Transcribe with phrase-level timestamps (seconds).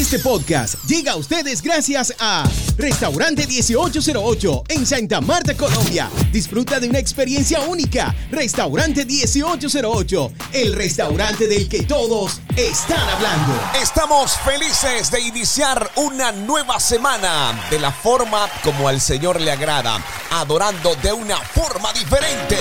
[0.00, 6.08] Este podcast llega a ustedes gracias a Restaurante 1808 en Santa Marta, Colombia.
[6.32, 8.14] Disfruta de una experiencia única.
[8.30, 13.52] Restaurante 1808, el restaurante del que todos están hablando.
[13.80, 20.02] Estamos felices de iniciar una nueva semana de la forma como al Señor le agrada,
[20.30, 22.56] adorando de una forma diferente.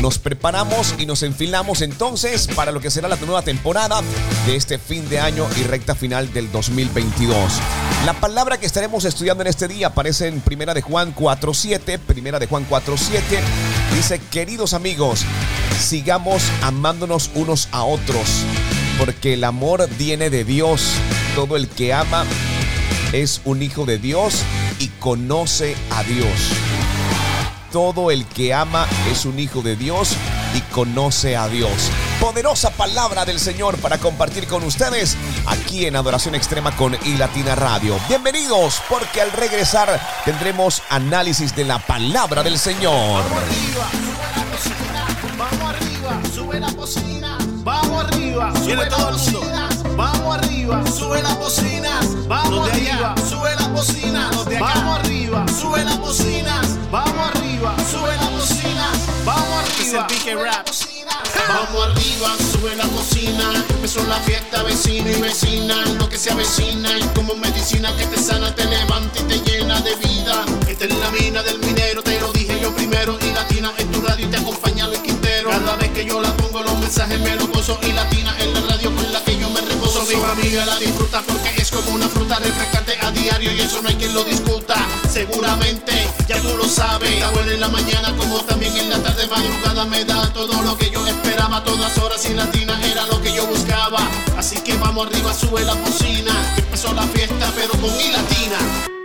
[0.00, 4.02] Nos preparamos y nos enfilamos entonces para lo que será la nueva temporada
[4.44, 7.52] de este fin de año y recta final del 2022.
[8.04, 12.00] La palabra que estaremos estudiando en este día aparece en Primera de Juan 4.7.
[12.00, 13.20] Primera de Juan 4.7
[13.94, 15.24] dice, queridos amigos,
[15.78, 18.44] sigamos amándonos unos a otros,
[18.98, 20.90] porque el amor viene de Dios.
[21.36, 22.24] Todo el que ama
[23.12, 24.42] es un hijo de Dios
[24.80, 26.26] y conoce a Dios.
[27.70, 30.16] Todo el que ama es un hijo de Dios
[30.54, 31.70] y conoce a Dios.
[32.18, 37.96] Poderosa palabra del Señor para compartir con ustedes aquí en Adoración Extrema con iLatina Radio.
[38.08, 43.22] Bienvenidos porque al regresar tendremos análisis de la palabra del Señor.
[45.38, 47.38] Vamos arriba, sube la bocina.
[47.62, 48.98] Vamos arriba, sube la bocina.
[48.98, 49.69] Vamos arriba, sube
[51.22, 52.28] las bocinas.
[52.28, 54.30] Vamos arriba, sube las bocinas.
[54.60, 56.90] Vamos arriba, sube las bocinas.
[56.90, 58.98] Vamos arriba, sube las bocinas.
[59.24, 60.06] Vamos arriba,
[61.48, 63.64] Vamos arriba, sube la cocina.
[63.70, 65.74] Empezó la fiesta, vecino y vecina.
[65.98, 69.80] Lo que se avecina y como medicina que te sana, te levanta y te llena
[69.80, 70.44] de vida.
[70.68, 73.18] Esta es la mina del minero, te lo dije yo primero.
[73.20, 75.50] Y latina en tu radio y te acompaña el Quintero.
[75.50, 77.78] Cada vez que yo la pongo, los mensajes me lo gozo.
[77.82, 80.04] Y latina en la radio con la que yo me reposo.
[80.04, 83.88] Mi familia la disfruta porque es como una fruta refrescante a diario y eso no
[83.88, 84.74] hay quien lo discuta.
[85.10, 85.92] Seguramente
[86.28, 87.10] ya tú lo sabes.
[87.10, 90.76] Está buena en la mañana como también en la tarde madrugada me da todo lo
[90.76, 91.62] que yo esperaba.
[91.64, 94.00] Todas horas y latina era lo que yo buscaba.
[94.36, 96.32] Así que vamos arriba, sube la cocina.
[96.56, 98.99] Empezó la fiesta pero con mi latina.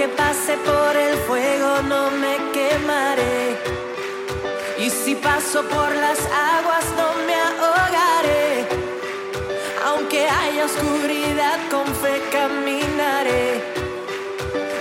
[0.00, 3.58] Aunque pase por el fuego no me quemaré.
[4.78, 6.18] Y si paso por las
[6.56, 8.66] aguas no me ahogaré.
[9.84, 13.62] Aunque haya oscuridad con fe caminaré.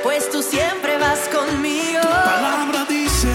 [0.03, 1.99] Pues tú siempre vas conmigo.
[1.99, 3.33] Tu palabra dice,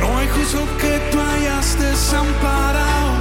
[0.00, 3.12] no hay justo que tú hayas desamparado.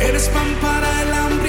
[0.00, 1.41] Eres pan para el hambriento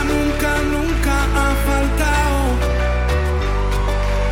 [0.00, 2.40] Nunca, nunca ha faltado.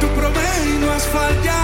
[0.01, 1.60] Tu provees y no has fallado.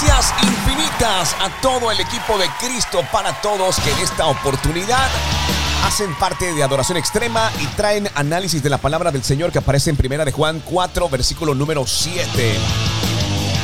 [0.00, 5.08] Gracias infinitas a todo el equipo de Cristo para Todos que en esta oportunidad
[5.84, 9.90] hacen parte de Adoración Extrema y traen análisis de la palabra del Señor que aparece
[9.90, 12.54] en Primera de Juan 4, versículo número 7.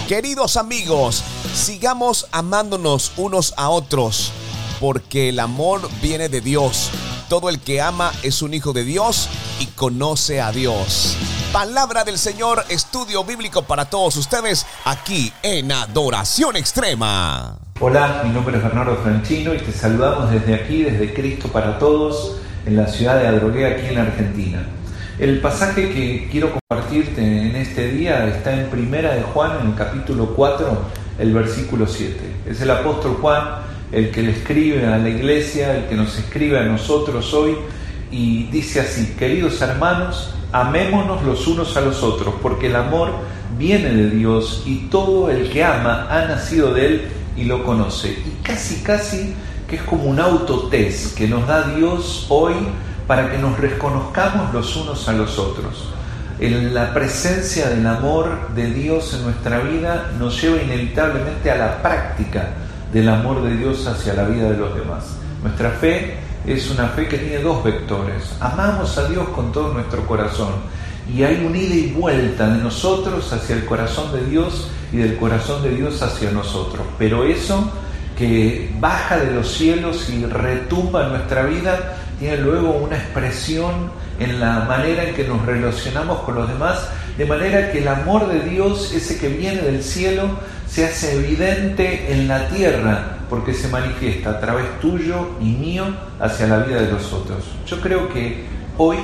[0.09, 1.23] Queridos amigos,
[1.55, 4.33] sigamos amándonos unos a otros,
[4.81, 6.91] porque el amor viene de Dios.
[7.29, 9.29] Todo el que ama es un hijo de Dios
[9.61, 11.17] y conoce a Dios.
[11.55, 17.57] Palabra del Señor, estudio bíblico para todos ustedes aquí en Adoración Extrema.
[17.79, 22.39] Hola, mi nombre es Bernardo Franchino y te saludamos desde aquí, desde Cristo para Todos,
[22.67, 24.67] en la ciudad de Adrogué, aquí en Argentina.
[25.21, 29.75] El pasaje que quiero compartirte en este día está en Primera de Juan, en el
[29.77, 30.83] capítulo 4,
[31.21, 32.19] el versículo 7.
[32.49, 36.59] Es el apóstol Juan el que le escribe a la iglesia, el que nos escribe
[36.59, 37.57] a nosotros hoy,
[38.15, 43.11] y dice así, queridos hermanos, amémonos los unos a los otros, porque el amor
[43.59, 48.11] viene de Dios y todo el que ama ha nacido de Él y lo conoce.
[48.11, 49.35] Y casi, casi
[49.69, 52.55] que es como un autotest que nos da Dios hoy
[53.09, 55.89] para que nos reconozcamos los unos a los otros.
[56.39, 61.83] En la presencia del amor de Dios en nuestra vida nos lleva inevitablemente a la
[61.83, 62.51] práctica
[62.93, 65.17] del amor de Dios hacia la vida de los demás.
[65.43, 68.35] Nuestra fe es una fe que tiene dos vectores.
[68.41, 70.53] Amamos a Dios con todo nuestro corazón
[71.13, 75.17] y hay un ida y vuelta de nosotros hacia el corazón de Dios y del
[75.17, 76.87] corazón de Dios hacia nosotros.
[76.99, 77.71] Pero eso
[78.17, 84.39] que baja de los cielos y retumba en nuestra vida tiene luego una expresión en
[84.39, 88.49] la manera en que nos relacionamos con los demás, de manera que el amor de
[88.49, 90.29] Dios, ese que viene del cielo,
[90.69, 95.87] se hace evidente en la tierra, porque se manifiesta a través tuyo y mío
[96.21, 97.43] hacia la vida de los otros.
[97.67, 98.45] Yo creo que
[98.79, 98.97] hoy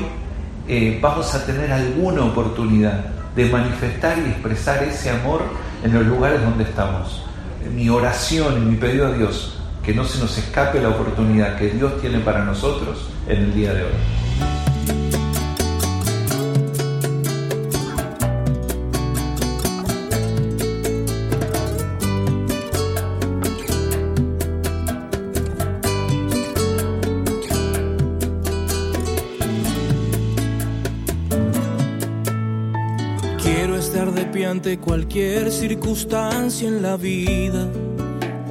[0.69, 5.43] eh, vamos a tener alguna oportunidad de manifestar y expresar ese amor
[5.83, 7.25] en los lugares donde estamos.
[7.75, 11.71] Mi oración y mi pedido a Dios, que no se nos escape la oportunidad que
[11.71, 15.20] Dios tiene para nosotros en el día de hoy.
[34.71, 37.67] Ante cualquier circunstancia en la vida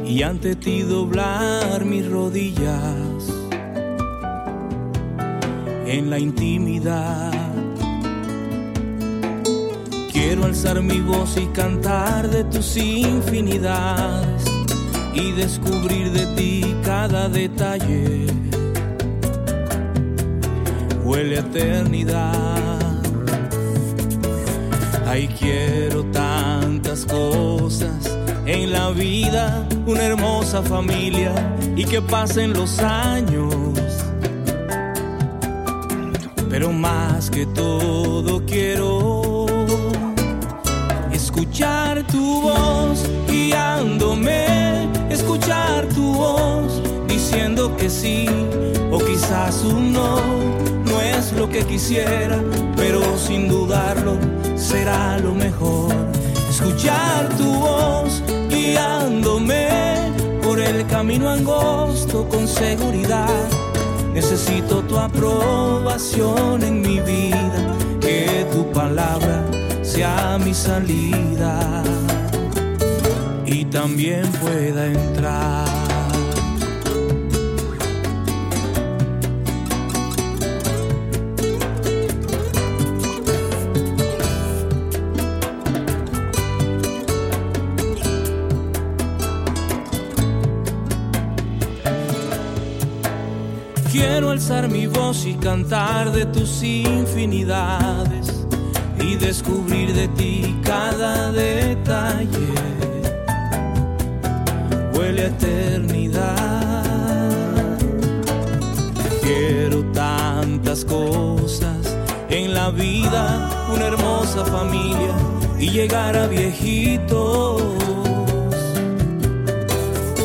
[0.06, 3.24] y ante ti doblar mis rodillas
[5.86, 7.32] en la intimidad.
[10.12, 14.44] Quiero alzar mi voz y cantar de tus infinidades
[15.14, 18.26] y descubrir de ti cada detalle.
[21.02, 22.80] Huele a eternidad.
[25.12, 25.89] Ay, quiero
[27.06, 31.34] cosas en la vida, una hermosa familia
[31.76, 33.54] y que pasen los años.
[36.50, 39.46] Pero más que todo quiero
[41.12, 48.28] escuchar tu voz guiándome, escuchar tu voz diciendo que sí
[48.92, 50.20] o quizás un no.
[50.86, 52.42] No es lo que quisiera,
[52.76, 54.18] pero sin dudarlo
[54.56, 56.09] será lo mejor.
[56.62, 59.70] Escuchar tu voz guiándome
[60.44, 63.48] por el camino angosto con seguridad.
[64.14, 69.46] Necesito tu aprobación en mi vida, que tu palabra
[69.84, 71.82] sea mi salida
[73.46, 75.79] y también pueda entrar.
[94.70, 98.46] Mi voz y cantar de tus infinidades
[99.02, 102.54] y descubrir de ti cada detalle.
[104.94, 106.84] Huele a eternidad.
[109.22, 111.98] Quiero tantas cosas
[112.30, 115.14] en la vida, una hermosa familia
[115.60, 117.64] y llegar a viejitos.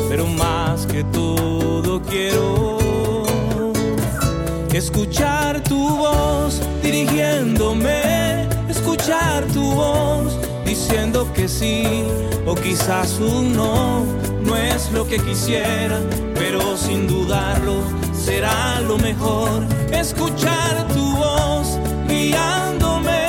[0.09, 2.84] Pero más que todo quiero
[4.75, 12.03] escuchar tu voz dirigiéndome, escuchar tu voz diciendo que sí
[12.45, 14.05] o quizás un no,
[14.43, 15.99] no es lo que quisiera,
[16.33, 17.75] pero sin dudarlo
[18.13, 19.63] será lo mejor.
[19.91, 21.79] Escuchar tu voz
[22.09, 23.27] guiándome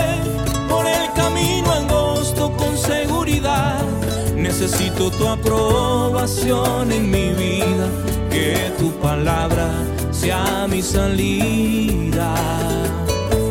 [0.68, 3.84] por el camino angosto con seguridad.
[4.34, 7.88] Necesito tu aprobación en mi vida,
[8.30, 9.70] que tu palabra
[10.20, 12.34] sea mi salida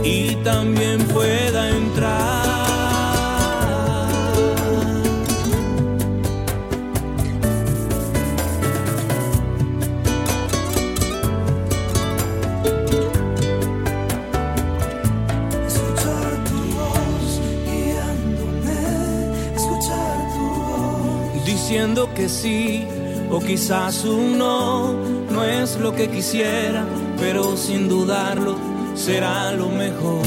[0.03, 2.55] y también pueda entrar.
[15.67, 18.81] Escuchar tu voz guiándome,
[19.55, 21.45] escuchar tu voz.
[21.45, 22.85] diciendo que sí
[23.31, 26.85] o quizás un no, no es lo que quisiera,
[27.19, 28.55] pero sin dudarlo
[28.95, 30.23] será lo mejor.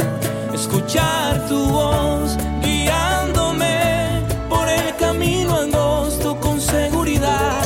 [0.52, 7.62] Escuchar tu voz guiándome por el camino angosto con seguridad.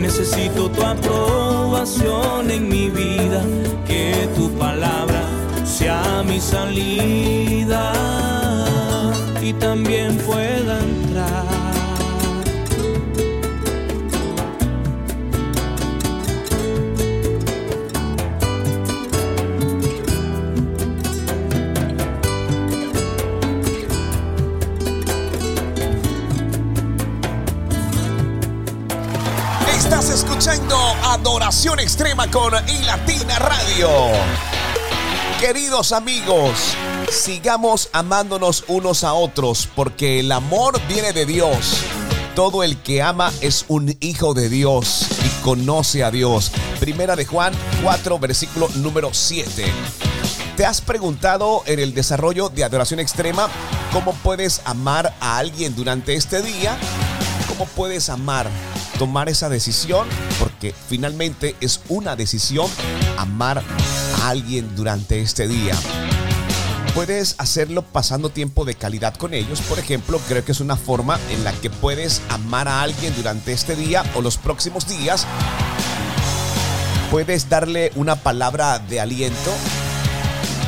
[0.00, 3.42] Necesito tu aprobación en mi vida,
[3.86, 5.22] que tu palabra
[5.64, 7.92] sea mi salida
[9.40, 11.61] y también pueda entrar.
[31.32, 33.88] Adoración Extrema con iLatina Radio.
[35.40, 36.74] Queridos amigos,
[37.10, 41.78] sigamos amándonos unos a otros porque el amor viene de Dios.
[42.34, 46.52] Todo el que ama es un hijo de Dios y conoce a Dios.
[46.78, 49.64] Primera de Juan 4, versículo número 7.
[50.58, 53.48] ¿Te has preguntado en el desarrollo de Adoración Extrema
[53.90, 56.76] cómo puedes amar a alguien durante este día?
[57.48, 58.50] ¿Cómo puedes amar?
[58.98, 60.06] Tomar esa decisión,
[60.38, 62.68] porque finalmente es una decisión
[63.16, 63.62] amar
[64.20, 65.74] a alguien durante este día.
[66.94, 69.62] Puedes hacerlo pasando tiempo de calidad con ellos.
[69.62, 73.52] Por ejemplo, creo que es una forma en la que puedes amar a alguien durante
[73.52, 75.26] este día o los próximos días.
[77.10, 79.52] Puedes darle una palabra de aliento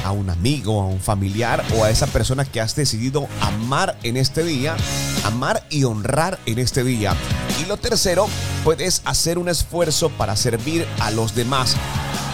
[0.04, 4.16] a un amigo, a un familiar o a esa persona que has decidido amar en
[4.16, 4.76] este día,
[5.24, 7.14] amar y honrar en este día.
[7.60, 8.28] Y lo tercero,
[8.62, 11.76] puedes hacer un esfuerzo para servir a los demás.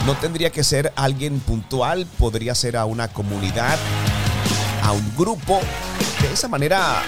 [0.05, 3.77] No tendría que ser alguien puntual, podría ser a una comunidad,
[4.83, 5.59] a un grupo.
[6.21, 7.01] De esa manera,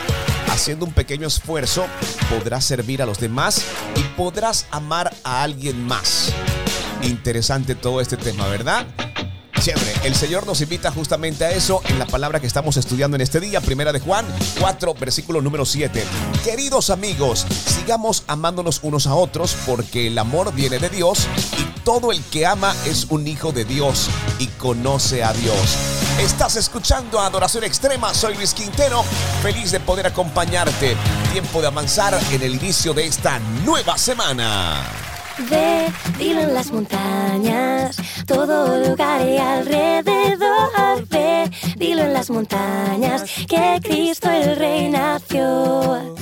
[0.52, 1.86] haciendo un pequeño esfuerzo,
[2.30, 3.64] podrás servir a los demás
[3.96, 6.32] y podrás amar a alguien más.
[7.02, 8.86] Interesante todo este tema, ¿verdad?
[9.66, 13.40] El Señor nos invita justamente a eso en la palabra que estamos estudiando en este
[13.40, 14.26] día, primera de Juan
[14.60, 16.04] 4, versículo número 7.
[16.44, 22.12] Queridos amigos, sigamos amándonos unos a otros porque el amor viene de Dios y todo
[22.12, 25.78] el que ama es un hijo de Dios y conoce a Dios.
[26.20, 29.04] Estás escuchando Adoración Extrema, soy Luis Quintero,
[29.42, 30.98] feliz de poder acompañarte.
[31.32, 35.03] Tiempo de avanzar en el inicio de esta nueva semana.
[35.50, 41.08] Ve, dilo en las montañas, todo lugar y alrededor.
[41.10, 46.16] Ve, dilo en las montañas, que Cristo el Rey nació.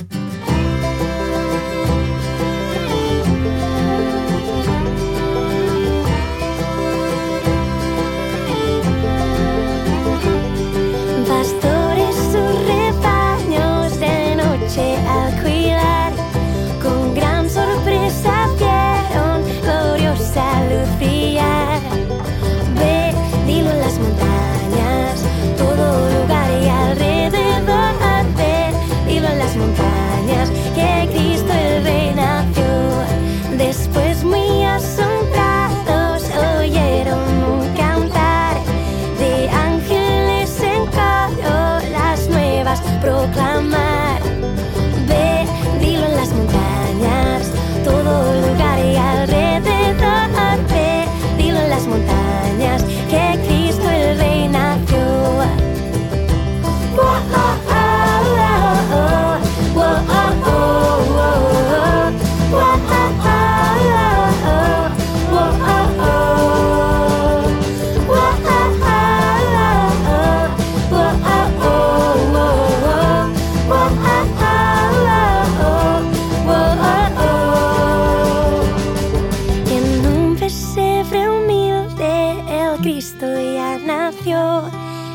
[82.82, 84.64] Cristo ya nació.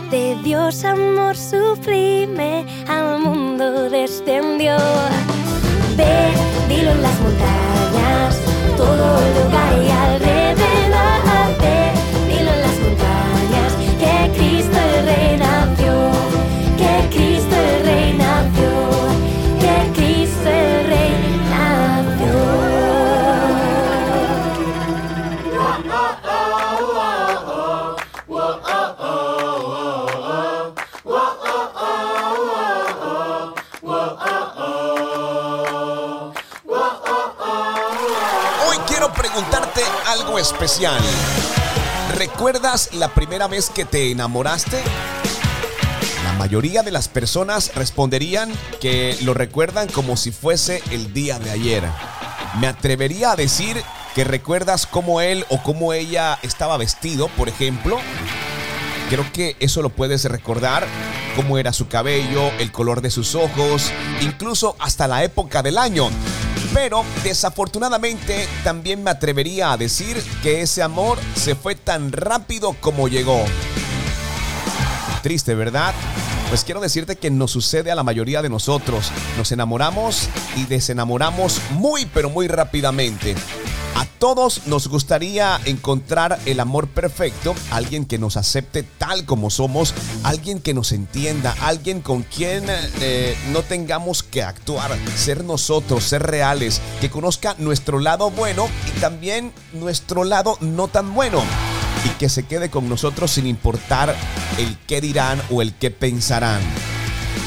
[0.09, 4.77] De Dios amor sublime al mundo descendió.
[5.97, 6.31] Ve,
[6.69, 8.39] dilo en las montañas,
[8.77, 11.19] todo lugar y alrededor.
[11.59, 11.91] Ve,
[12.29, 15.93] dilo en las montañas, que Cristo el Rey nació.
[16.77, 18.71] Que Cristo el Rey nació.
[19.59, 21.26] Que Cristo el Rey
[39.37, 40.99] preguntarte algo especial.
[42.15, 44.81] ¿Recuerdas la primera vez que te enamoraste?
[46.23, 51.51] La mayoría de las personas responderían que lo recuerdan como si fuese el día de
[51.51, 51.83] ayer.
[52.59, 53.79] Me atrevería a decir
[54.15, 57.99] que recuerdas cómo él o cómo ella estaba vestido, por ejemplo.
[59.11, 60.87] Creo que eso lo puedes recordar,
[61.35, 66.09] cómo era su cabello, el color de sus ojos, incluso hasta la época del año.
[66.73, 73.07] Pero desafortunadamente también me atrevería a decir que ese amor se fue tan rápido como
[73.07, 73.43] llegó.
[75.23, 75.93] Triste, ¿verdad?
[76.49, 79.11] Pues quiero decirte que nos sucede a la mayoría de nosotros.
[79.37, 83.35] Nos enamoramos y desenamoramos muy pero muy rápidamente.
[84.19, 89.93] Todos nos gustaría encontrar el amor perfecto, alguien que nos acepte tal como somos,
[90.23, 96.23] alguien que nos entienda, alguien con quien eh, no tengamos que actuar, ser nosotros, ser
[96.23, 101.43] reales, que conozca nuestro lado bueno y también nuestro lado no tan bueno
[102.05, 104.15] y que se quede con nosotros sin importar
[104.57, 106.61] el qué dirán o el qué pensarán.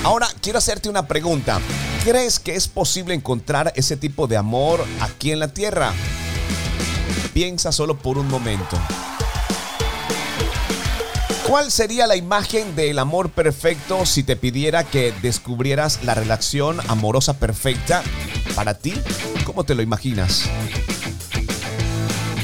[0.05, 1.61] Ahora quiero hacerte una pregunta.
[2.05, 5.93] ¿Crees que es posible encontrar ese tipo de amor aquí en la tierra?
[7.33, 8.77] Piensa solo por un momento.
[11.47, 17.39] ¿Cuál sería la imagen del amor perfecto si te pidiera que descubrieras la relación amorosa
[17.39, 18.03] perfecta
[18.55, 18.95] para ti?
[19.45, 20.49] ¿Cómo te lo imaginas?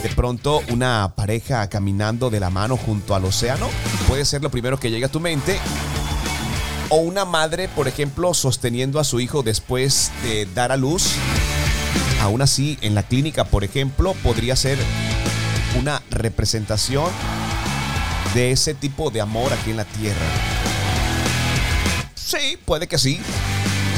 [0.03, 3.68] De pronto una pareja caminando de la mano junto al océano
[4.09, 5.59] puede ser lo primero que llega a tu mente.
[6.88, 11.12] O una madre, por ejemplo, sosteniendo a su hijo después de dar a luz.
[12.27, 14.77] Aún así, en la clínica, por ejemplo, podría ser
[15.79, 17.09] una representación
[18.35, 20.27] de ese tipo de amor aquí en la tierra.
[22.17, 23.21] Sí, puede que sí.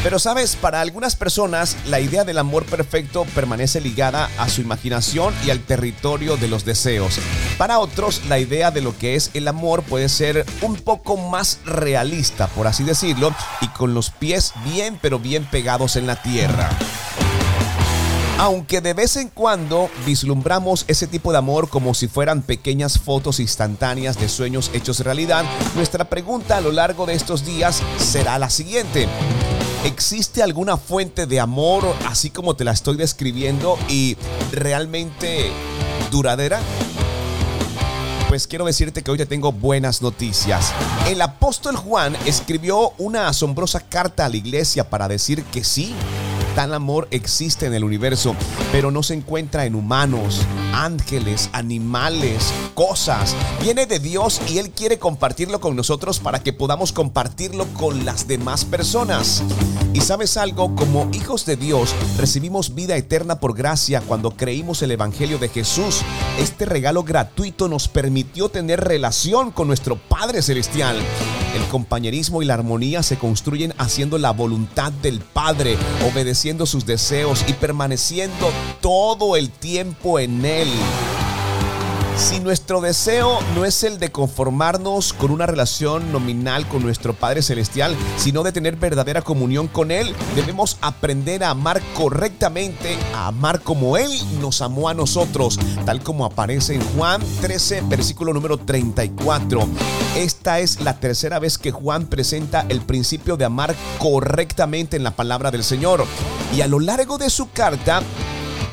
[0.02, 5.32] Pero sabes, para algunas personas la idea del amor perfecto permanece ligada a su imaginación
[5.46, 7.18] y al territorio de los deseos.
[7.56, 11.60] Para otros, la idea de lo que es el amor puede ser un poco más
[11.64, 16.68] realista, por así decirlo, y con los pies bien pero bien pegados en la tierra.
[18.38, 23.40] Aunque de vez en cuando vislumbramos ese tipo de amor como si fueran pequeñas fotos
[23.40, 28.48] instantáneas de sueños hechos realidad, nuestra pregunta a lo largo de estos días será la
[28.48, 29.08] siguiente.
[29.84, 34.16] ¿Existe alguna fuente de amor así como te la estoy describiendo y
[34.52, 35.50] realmente
[36.12, 36.60] duradera?
[38.28, 40.72] Pues quiero decirte que hoy te tengo buenas noticias.
[41.08, 45.92] El apóstol Juan escribió una asombrosa carta a la iglesia para decir que sí,
[46.58, 48.34] tal amor existe en el universo,
[48.72, 50.40] pero no se encuentra en humanos,
[50.74, 53.36] ángeles, animales, cosas.
[53.62, 58.26] Viene de Dios y Él quiere compartirlo con nosotros para que podamos compartirlo con las
[58.26, 59.44] demás personas.
[59.92, 64.90] Y sabes algo, como hijos de Dios recibimos vida eterna por gracia cuando creímos el
[64.90, 66.00] Evangelio de Jesús.
[66.40, 70.96] Este regalo gratuito nos permitió tener relación con nuestro Padre Celestial.
[71.54, 75.76] El compañerismo y la armonía se construyen haciendo la voluntad del Padre,
[76.10, 80.68] obedeciendo sus deseos y permaneciendo todo el tiempo en Él.
[82.18, 87.42] Si nuestro deseo no es el de conformarnos con una relación nominal con nuestro Padre
[87.42, 93.60] Celestial, sino de tener verdadera comunión con Él, debemos aprender a amar correctamente, a amar
[93.60, 99.60] como Él nos amó a nosotros, tal como aparece en Juan 13, versículo número 34.
[100.16, 105.12] Esta es la tercera vez que Juan presenta el principio de amar correctamente en la
[105.12, 106.04] palabra del Señor.
[106.52, 108.02] Y a lo largo de su carta,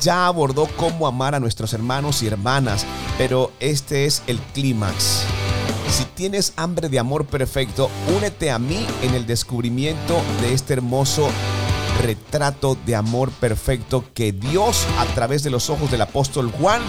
[0.06, 2.86] ya abordó cómo amar a nuestros hermanos y hermanas,
[3.18, 5.24] pero este es el clímax.
[5.90, 11.28] Si tienes hambre de amor perfecto, únete a mí en el descubrimiento de este hermoso
[12.02, 16.82] retrato de amor perfecto que Dios a través de los ojos del apóstol Juan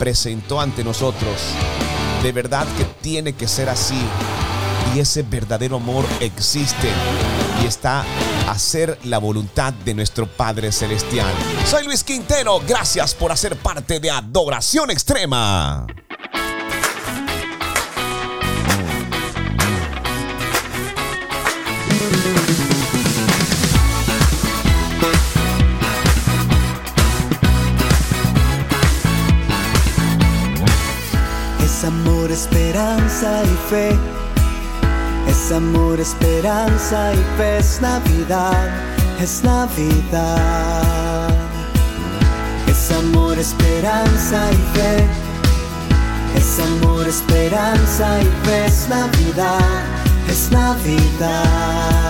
[0.00, 1.40] presentó ante nosotros.
[2.24, 4.00] De verdad que tiene que ser así.
[4.96, 6.88] Y ese verdadero amor existe
[7.62, 8.04] y está
[8.50, 11.32] hacer la voluntad de nuestro Padre Celestial.
[11.66, 15.86] Soy Luis Quintero, gracias por hacer parte de Adoración Extrema.
[31.62, 34.27] Es amor, esperanza y fe.
[35.48, 37.56] Es amor, esperanza y fe.
[37.56, 38.68] Es Navidad,
[39.18, 41.30] es Navidad.
[42.66, 45.08] Es amor, esperanza y fe.
[46.36, 48.66] Es amor, esperanza y fe.
[48.66, 49.80] Es Navidad,
[50.28, 52.07] es Navidad.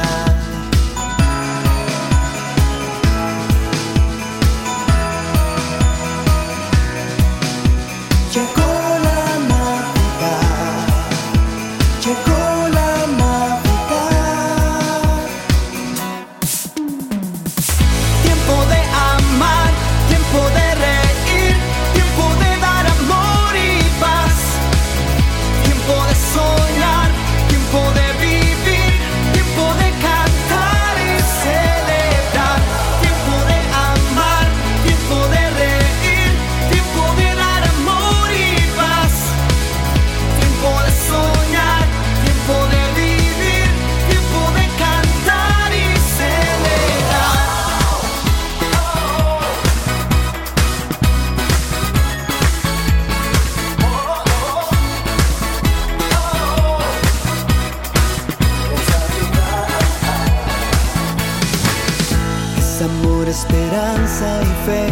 [63.39, 64.85] Esperanza y fe.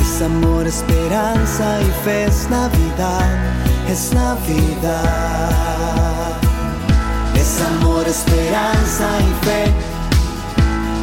[0.00, 2.24] Es amor, esperanza y fe.
[2.26, 3.28] Es Navidad,
[3.88, 5.48] es Navidad.
[7.34, 9.62] Es amor, esperanza y fe.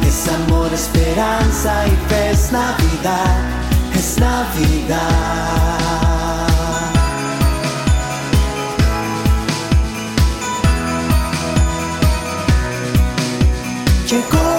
[0.06, 2.30] Es amor, esperanza y fe.
[2.30, 3.36] Es Navidad,
[3.94, 5.86] es Navidad.
[14.08, 14.55] Llegó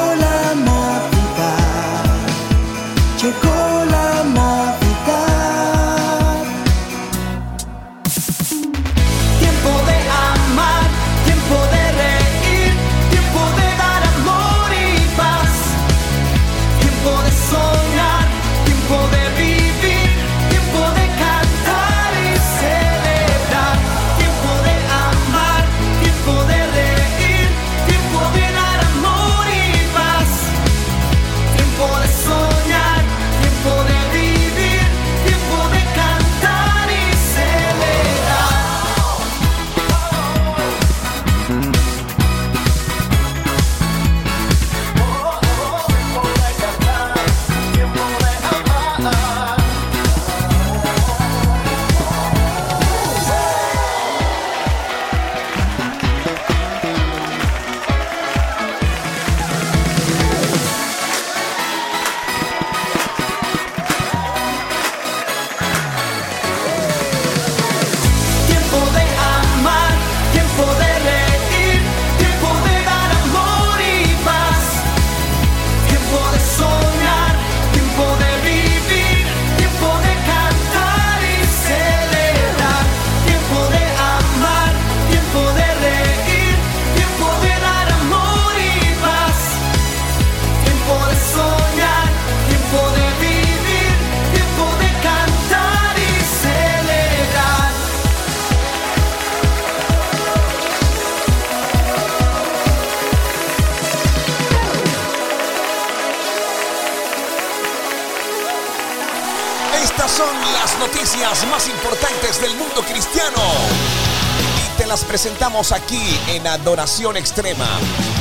[115.48, 116.02] presentamos aquí
[116.36, 117.68] en Adoración Extrema.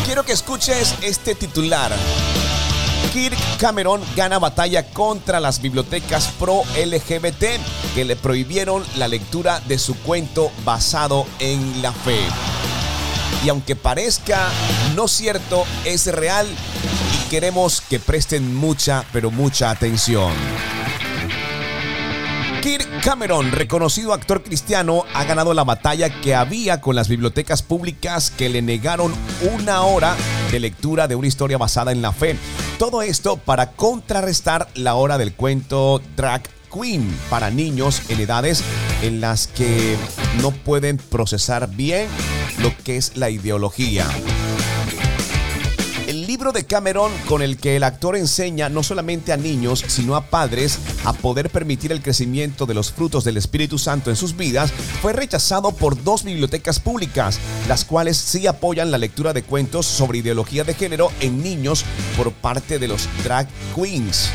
[0.04, 1.90] Quiero que escuches este titular.
[3.12, 7.44] Kirk Cameron gana batalla contra las bibliotecas pro LGBT
[7.96, 12.20] que le prohibieron la lectura de su cuento basado en la fe.
[13.44, 14.48] Y aunque parezca
[14.94, 20.32] no cierto, es real y queremos que presten mucha, pero mucha atención.
[23.06, 28.48] Cameron, reconocido actor cristiano, ha ganado la batalla que había con las bibliotecas públicas que
[28.48, 29.14] le negaron
[29.54, 30.16] una hora
[30.50, 32.36] de lectura de una historia basada en la fe.
[32.80, 38.64] Todo esto para contrarrestar la hora del cuento Drag Queen para niños en edades
[39.02, 39.96] en las que
[40.42, 42.08] no pueden procesar bien
[42.58, 44.08] lo que es la ideología.
[46.52, 50.78] De Cameron con el que el actor enseña no solamente a niños, sino a padres
[51.04, 55.12] a poder permitir el crecimiento de los frutos del Espíritu Santo en sus vidas, fue
[55.12, 60.64] rechazado por dos bibliotecas públicas, las cuales sí apoyan la lectura de cuentos sobre ideología
[60.64, 61.84] de género en niños
[62.16, 64.30] por parte de los drag queens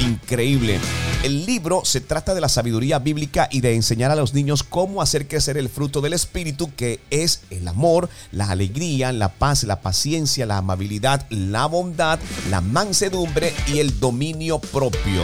[0.00, 0.78] increíble.
[1.22, 5.02] El libro se trata de la sabiduría bíblica y de enseñar a los niños cómo
[5.02, 9.82] hacer crecer el fruto del Espíritu, que es el amor, la alegría, la paz, la
[9.82, 15.20] paciencia, la amabilidad, la bondad, la mansedumbre y el dominio propio.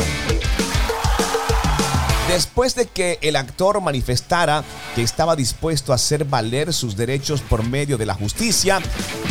[2.29, 4.65] Después de que el actor manifestara
[4.97, 8.81] que estaba dispuesto a hacer valer sus derechos por medio de la justicia,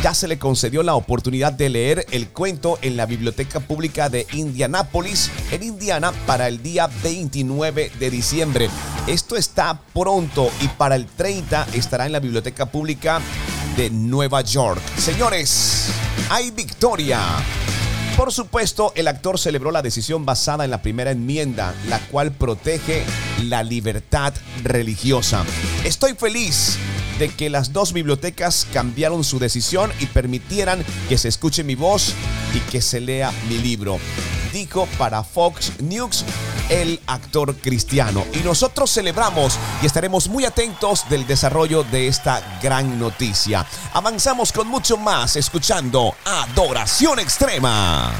[0.02, 4.26] ya se le concedió la oportunidad de leer el cuento en la Biblioteca Pública de
[4.32, 8.70] Indianápolis, en Indiana, para el día 29 de diciembre.
[9.08, 13.20] Esto está pronto y para el 30 estará en la Biblioteca Pública
[13.76, 14.82] de Nueva York.
[14.98, 15.90] Señores,
[16.30, 17.20] hay victoria.
[18.18, 23.04] Por supuesto, el actor celebró la decisión basada en la primera enmienda, la cual protege
[23.44, 25.44] la libertad religiosa.
[25.84, 26.78] Estoy feliz
[27.20, 32.14] de que las dos bibliotecas cambiaron su decisión y permitieran que se escuche mi voz
[32.54, 34.00] y que se lea mi libro
[34.56, 36.24] dijo para Fox News
[36.70, 38.24] el actor cristiano.
[38.34, 43.66] Y nosotros celebramos y estaremos muy atentos del desarrollo de esta gran noticia.
[43.94, 48.14] Avanzamos con mucho más escuchando Adoración Extrema.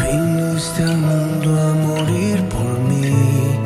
[0.00, 3.56] Viniste al mundo a morir por mí.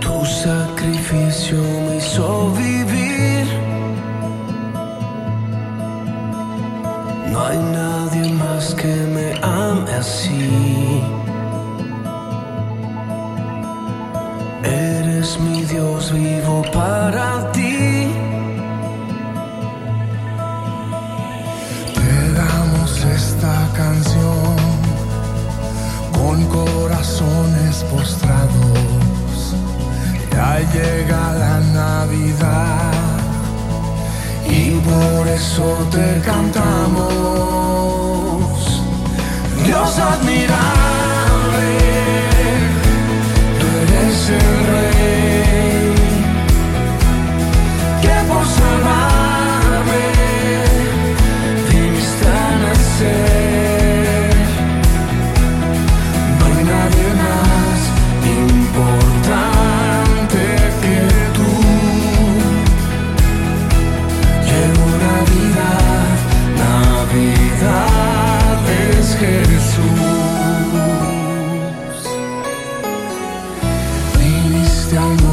[0.00, 2.69] Tu sacrificio me hizo vivir.
[7.30, 11.00] No hay nadie más que me ame así.
[14.64, 18.12] Eres mi Dios vivo para ti.
[21.94, 24.56] Te damos esta canción
[26.12, 29.54] con corazones postrados.
[30.32, 32.69] Ya llega la Navidad
[35.34, 37.10] eso te cantamos.
[39.64, 40.58] Dios admirable,
[43.60, 45.19] tú eres el rey.
[74.90, 75.29] still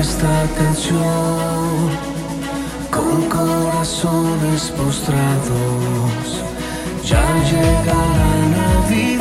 [0.00, 1.90] esta canción
[2.90, 6.42] con corazones postrados.
[7.04, 9.11] Ya llegará Navidad.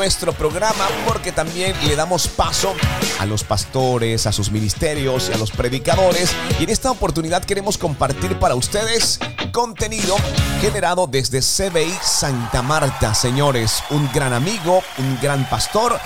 [0.00, 2.72] Nuestro programa porque también le damos paso
[3.18, 6.34] a los pastores, a sus ministerios y a los predicadores.
[6.58, 9.20] Y en esta oportunidad queremos compartir para ustedes
[9.52, 10.16] contenido
[10.62, 13.12] generado desde CBI Santa Marta.
[13.12, 16.00] Señores, un gran amigo, un gran pastor.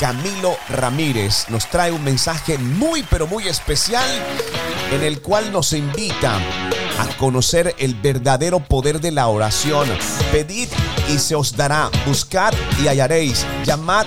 [0.00, 4.08] Camilo Ramírez nos trae un mensaje muy pero muy especial
[4.90, 6.40] en el cual nos invita
[6.98, 9.88] a conocer el verdadero poder de la oración.
[10.32, 10.70] Pedid
[11.08, 12.52] y se os dará, buscad
[12.82, 14.06] y hallaréis, llamad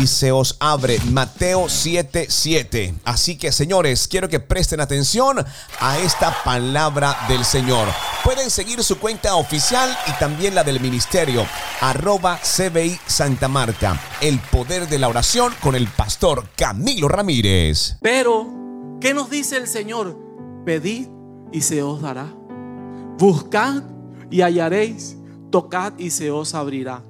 [0.00, 0.98] y se os abre.
[1.10, 2.94] Mateo 7:7.
[3.04, 5.44] Así que señores, quiero que presten atención
[5.80, 7.88] a esta palabra del Señor.
[8.22, 11.46] Pueden seguir su cuenta oficial y también la del ministerio,
[11.80, 14.00] arroba CBI Santa Marta.
[14.20, 17.96] El poder de la oración con el pastor Camilo Ramírez.
[18.00, 18.48] Pero,
[19.00, 20.18] ¿qué nos dice el Señor?
[20.64, 21.08] Pedid
[21.52, 22.26] y se os dará.
[23.18, 23.82] Buscad
[24.30, 25.18] y hallaréis.
[25.54, 27.04] Tocad y se os abrirá.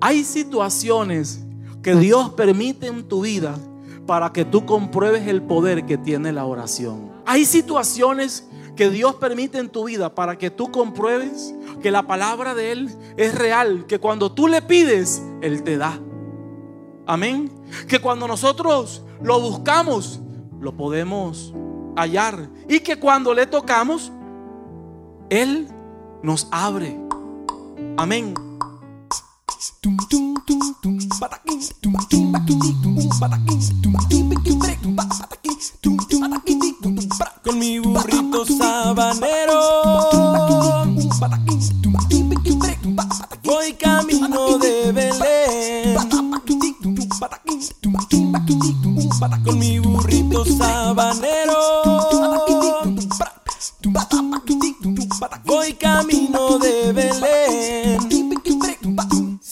[0.00, 1.44] Hay situaciones
[1.82, 3.58] que Dios permite en tu vida
[4.06, 7.12] para que tú compruebes el poder que tiene la oración.
[7.26, 12.54] Hay situaciones que Dios permite en tu vida para que tú compruebes que la palabra
[12.54, 16.00] de Él es real, que cuando tú le pides, Él te da.
[17.04, 17.50] Amén.
[17.86, 20.20] Que cuando nosotros lo buscamos,
[20.58, 21.52] lo podemos
[21.96, 22.48] hallar.
[22.66, 24.10] Y que cuando le tocamos,
[25.28, 25.68] Él
[26.22, 26.98] nos abre.
[28.00, 28.32] Amén.
[37.44, 39.60] Con mi burrito sabanero
[43.44, 45.96] Voy camino de Belén
[49.44, 51.60] Con mi burrito sabanero
[55.44, 58.10] Voy camino de Belén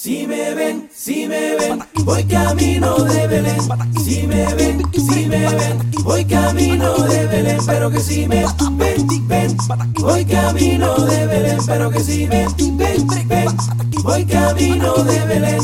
[0.09, 3.61] si me ven, si me ven, voy camino de Belén.
[4.03, 7.59] Si me ven, si me ven, voy camino de Belén.
[7.67, 8.47] Pero que si me
[8.79, 9.57] ven, ven,
[9.97, 11.59] voy camino de Belén.
[11.67, 13.57] Pero que si me ven, ven,
[14.03, 15.61] voy camino de Belén.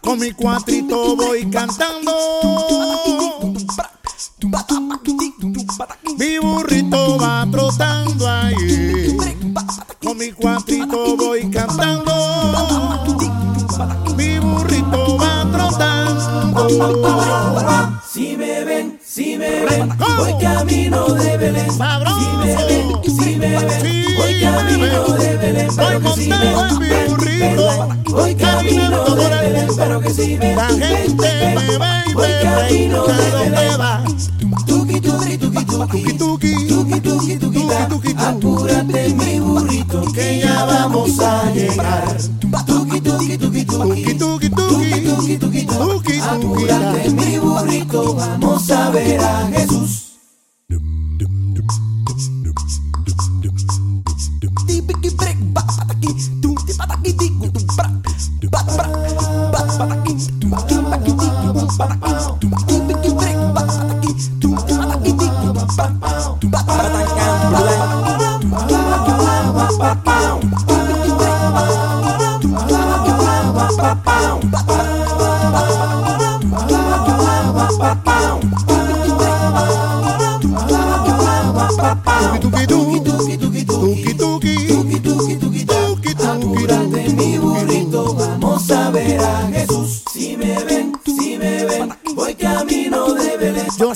[0.00, 3.37] Con mi cuatrito voy cantando.
[6.18, 9.16] Mi burrito va trotando ahí.
[10.02, 12.12] Con mi cuatrito voy cantando.
[14.16, 16.68] Mi burrito va trotando.
[18.10, 21.70] Si me ven, si me ven, voy camino de Belén.
[21.70, 25.68] Si me ven, si me ven, voy camino de Belén.
[25.76, 26.97] Voy
[30.08, 30.14] La
[30.68, 34.30] gente me ve y me ve dónde vas.
[34.66, 42.16] Tuki, tuki, tuki, tuki, tuki, tuki, tuki, apúrate mi burrito que ya vamos a llegar.
[42.66, 50.07] Tuki, tuki, tuki, tuki, tuki, tuki, tuki, apúrate mi burrito, vamos a ver a Jesús.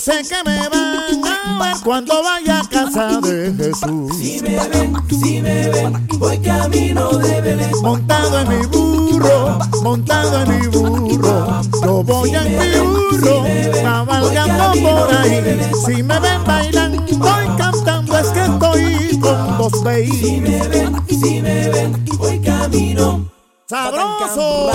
[0.02, 4.16] Sé que me van a ver cuando vaya a casa de Jesús.
[4.18, 7.70] Si me ven, si me ven, voy camino de Belén.
[7.82, 11.62] Montado en mi burro, montado en mi burro.
[11.84, 13.44] Yo voy en mi burro,
[13.80, 15.70] cabalgando por ahí.
[15.86, 17.16] Si me ven bailando y
[17.56, 20.40] cantando, es que estoy con dos Si veis.
[20.40, 23.24] me ven, si me ven, voy camino.
[23.68, 24.72] ¡Sabroso!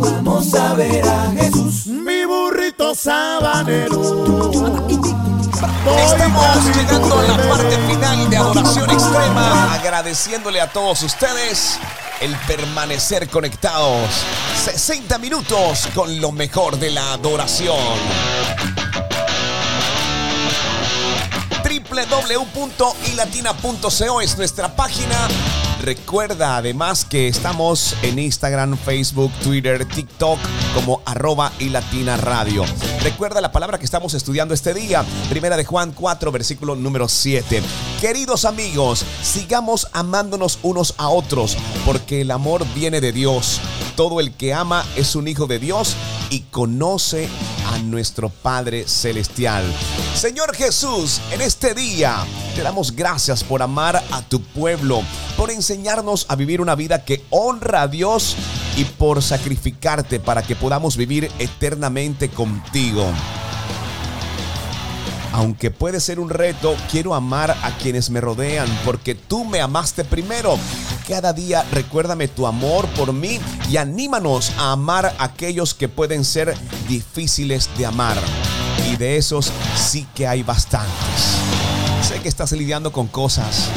[0.00, 1.86] Vamos a ver a Jesús.
[1.86, 5.21] Mi burrito sabanero.
[5.62, 11.78] Estamos llegando a la parte final de Adoración Extrema, agradeciéndole a todos ustedes
[12.20, 14.08] el permanecer conectados.
[14.64, 17.76] 60 minutos con lo mejor de la adoración.
[21.64, 25.28] www.ilatina.co es nuestra página.
[25.82, 30.38] Recuerda además que estamos en Instagram, Facebook, Twitter, TikTok
[30.76, 32.64] como arroba y latina radio.
[33.02, 37.60] Recuerda la palabra que estamos estudiando este día, primera de Juan 4, versículo número 7.
[38.00, 43.60] Queridos amigos, sigamos amándonos unos a otros, porque el amor viene de Dios.
[43.96, 45.96] Todo el que ama es un hijo de Dios
[46.30, 47.28] y conoce
[47.72, 49.64] a nuestro Padre Celestial.
[50.14, 55.02] Señor Jesús, en este día te damos gracias por amar a tu pueblo,
[55.36, 58.36] por enseñarnos a vivir una vida que honra a Dios
[58.76, 63.10] y por sacrificarte para que podamos vivir eternamente contigo.
[65.32, 70.04] Aunque puede ser un reto, quiero amar a quienes me rodean porque tú me amaste
[70.04, 70.58] primero.
[71.08, 76.24] Cada día recuérdame tu amor por mí y anímanos a amar a aquellos que pueden
[76.24, 76.54] ser
[76.86, 78.18] difíciles de amar.
[78.90, 81.36] Y de esos sí que hay bastantes.
[82.02, 83.68] Sé que estás lidiando con cosas,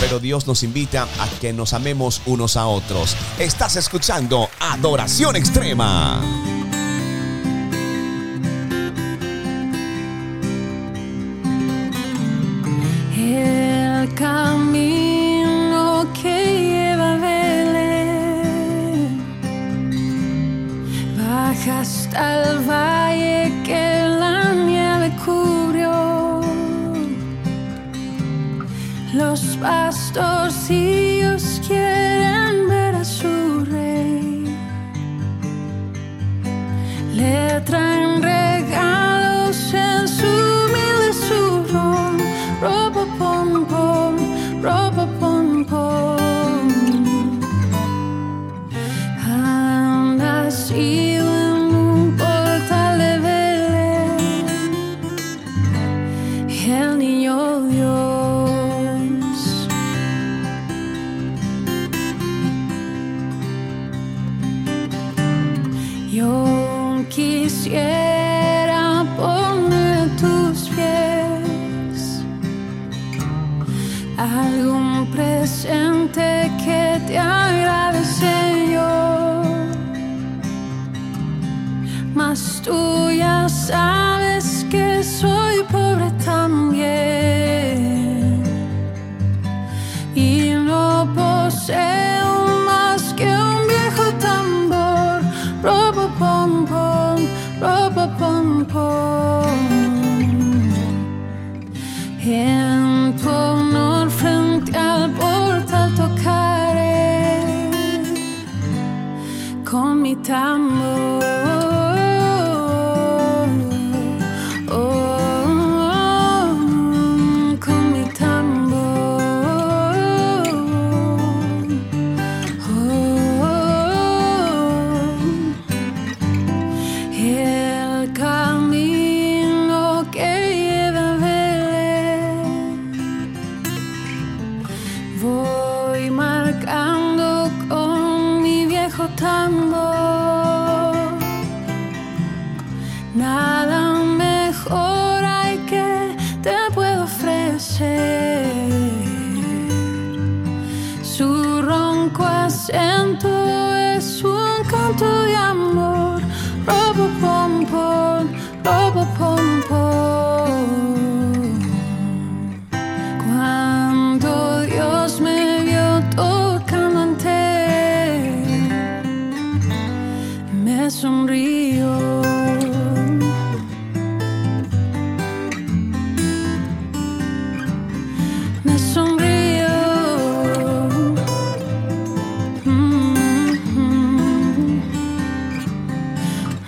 [0.00, 3.16] pero Dios nos invita a que nos amemos unos a otros.
[3.38, 6.49] Estás escuchando Adoración Extrema.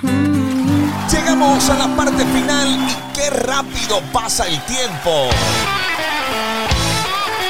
[0.03, 5.28] Llegamos a la parte final y qué rápido pasa el tiempo.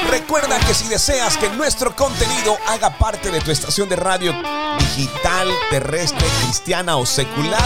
[0.09, 4.33] Recuerda que si deseas que nuestro contenido haga parte de tu estación de radio
[4.77, 7.65] digital, terrestre, cristiana o secular,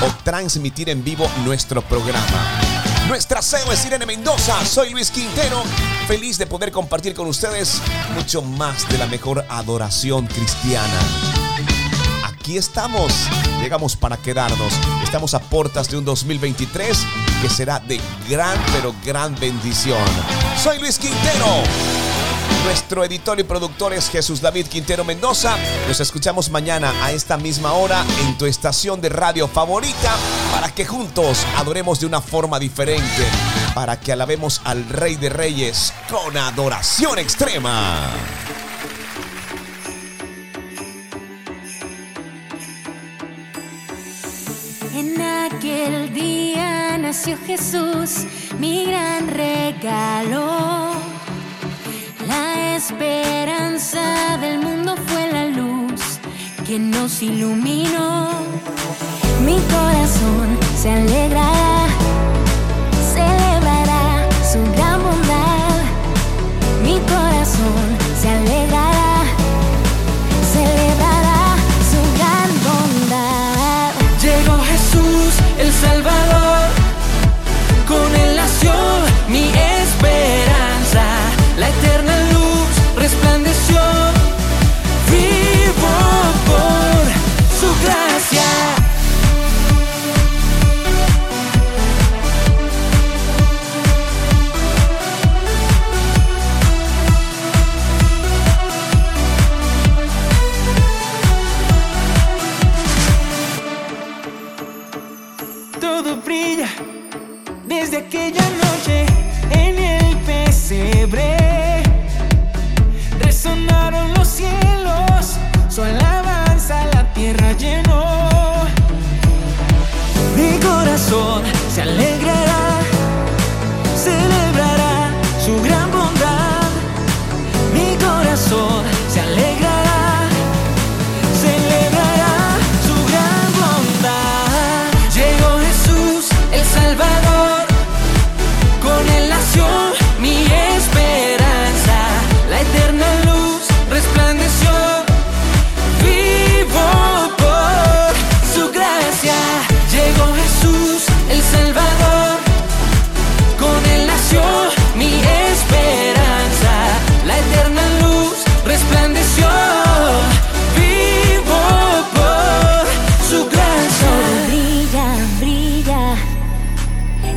[0.03, 2.66] o transmitir en vivo nuestro programa.
[3.09, 5.63] Nuestra CEO es Irene Mendoza, soy Luis Quintero,
[6.09, 7.81] feliz de poder compartir con ustedes
[8.17, 11.01] mucho más de la mejor adoración cristiana.
[12.25, 13.13] Aquí estamos,
[13.61, 14.73] llegamos para quedarnos,
[15.05, 16.99] estamos a puertas de un 2023
[17.43, 20.05] que será de gran pero gran bendición.
[20.61, 21.63] Soy Luis Quintero.
[22.67, 25.57] Nuestro editor y productor es Jesús David Quintero Mendoza.
[25.87, 30.12] Nos escuchamos mañana a esta misma hora en tu estación de radio favorita
[30.53, 33.25] para que juntos adoremos de una forma diferente,
[33.73, 38.11] para que alabemos al Rey de Reyes con adoración extrema.
[44.93, 48.27] En aquel día nació Jesús,
[48.59, 50.96] mi gran regalo.
[52.77, 56.20] Esperanza del mundo fue la luz
[56.66, 58.29] que nos iluminó.
[59.47, 61.87] Mi corazón se alegrará,
[63.14, 65.81] celebrará su gran bondad.
[66.83, 67.86] Mi corazón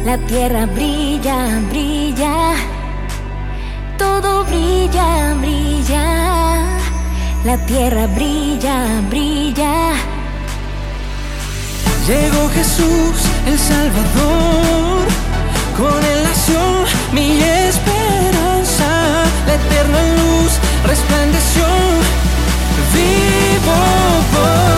[0.10, 2.56] La tierra brilla, brilla.
[3.96, 6.66] Todo brilla, brilla.
[7.46, 9.94] La tierra brilla, brilla.
[12.08, 15.06] Llegó Jesús, el Salvador,
[15.78, 16.60] con él nació
[17.14, 18.90] mi esperanza,
[19.46, 20.52] la eterna luz
[20.88, 21.66] resplandeció,
[22.96, 23.78] vivo
[24.34, 24.70] por